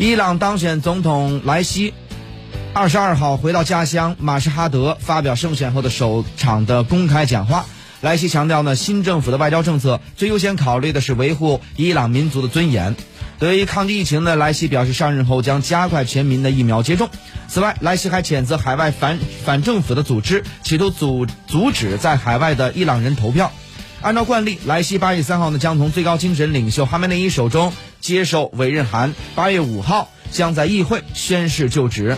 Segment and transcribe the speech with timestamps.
[0.00, 1.92] 伊朗当选总统莱西，
[2.72, 7.66] 二十二号回到家乡马什哈德发表胜选后的首场的公开讲话。
[8.00, 12.96] 莱西强调呢，新政府的外交政策最优先考虑的是维护伊朗民族的尊严。
[13.38, 17.10] 对于抗击疫情呢，莱西表示上任后将加快全民的疫苗接种。
[17.46, 23.52] 此外，莱西还谴责海外反反政府的组织企图阻阻止在海外的伊朗人投票。
[24.02, 32.16] 按照惯例，莱西八月三号呢将从最高精神领袖哈梅内伊手中接受委任函，八月五号将在议会宣誓就职。